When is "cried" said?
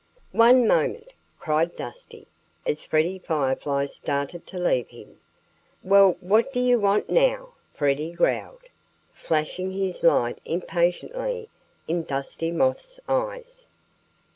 1.37-1.75